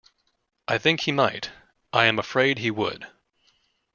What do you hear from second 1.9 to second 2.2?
I am